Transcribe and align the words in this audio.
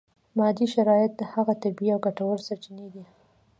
مادي 0.37 0.65
شرایط 0.75 1.15
هغه 1.33 1.53
طبیعي 1.63 1.91
او 1.93 1.99
ګټورې 2.05 2.43
سرچینې 2.47 2.87
دي. 2.93 3.03